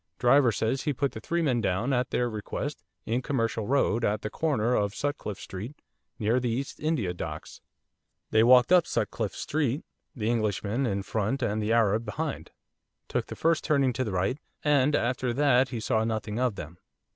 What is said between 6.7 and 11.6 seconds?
India Docks. They walked up Sutcliffe Street, the Englishmen in front,